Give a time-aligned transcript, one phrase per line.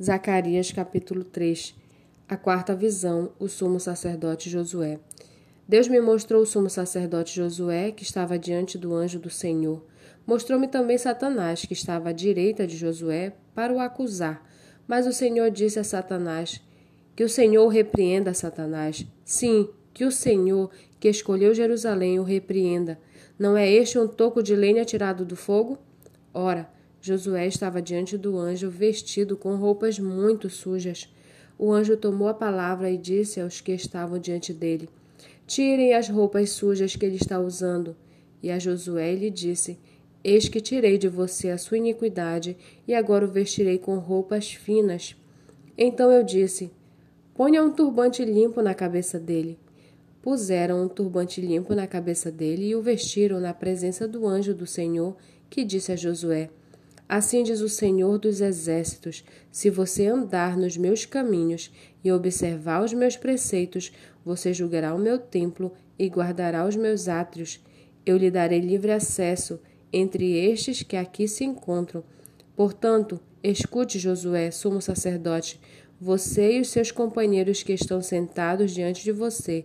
[0.00, 1.74] Zacarias capítulo 3
[2.28, 5.00] A quarta visão, o sumo sacerdote Josué.
[5.66, 9.84] Deus me mostrou o sumo sacerdote Josué, que estava diante do anjo do Senhor.
[10.24, 14.48] Mostrou-me também Satanás, que estava à direita de Josué, para o acusar.
[14.86, 16.60] Mas o Senhor disse a Satanás:
[17.16, 19.04] Que o Senhor repreenda Satanás.
[19.24, 20.70] Sim, que o Senhor,
[21.00, 23.00] que escolheu Jerusalém, o repreenda.
[23.36, 25.76] Não é este um toco de lenha tirado do fogo?
[26.32, 26.70] Ora,
[27.00, 31.08] Josué estava diante do anjo, vestido com roupas muito sujas.
[31.58, 34.88] O anjo tomou a palavra e disse aos que estavam diante dele:
[35.46, 37.96] Tirem as roupas sujas que ele está usando.
[38.42, 39.78] E a Josué lhe disse:
[40.22, 42.56] Eis que tirei de você a sua iniquidade,
[42.86, 45.16] e agora o vestirei com roupas finas.
[45.76, 46.70] Então eu disse:
[47.34, 49.56] Ponha um turbante limpo na cabeça dele.
[50.20, 54.66] Puseram um turbante limpo na cabeça dele e o vestiram na presença do anjo do
[54.66, 55.16] Senhor,
[55.48, 56.50] que disse a Josué:
[57.08, 61.72] Assim diz o Senhor dos Exércitos: se você andar nos meus caminhos
[62.04, 63.90] e observar os meus preceitos,
[64.22, 67.64] você julgará o meu templo e guardará os meus átrios.
[68.04, 69.58] Eu lhe darei livre acesso
[69.90, 72.04] entre estes que aqui se encontram.
[72.54, 75.58] Portanto, escute, Josué, sumo sacerdote,
[75.98, 79.64] você e os seus companheiros que estão sentados diante de você,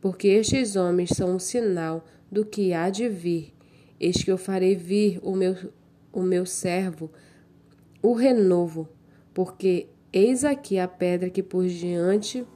[0.00, 3.52] porque estes homens são um sinal do que há de vir.
[4.00, 5.56] Eis que eu farei vir o meu
[6.12, 7.10] o meu servo,
[8.02, 8.88] o renovo,
[9.32, 12.46] porque eis aqui a pedra que por diante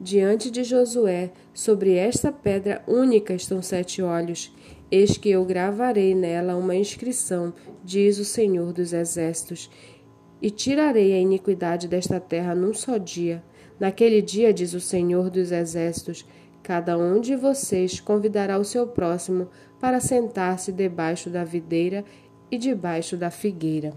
[0.00, 4.54] diante de Josué, sobre esta pedra única estão sete olhos.
[4.90, 7.52] Eis que eu gravarei nela uma inscrição,
[7.84, 9.70] diz o Senhor dos Exércitos,
[10.40, 13.42] e tirarei a iniquidade desta terra num só dia.
[13.78, 16.24] Naquele dia, diz o Senhor dos Exércitos,
[16.62, 19.48] cada um de vocês convidará o seu próximo
[19.80, 22.04] para sentar-se debaixo da videira
[22.50, 23.92] e debaixo da figueira.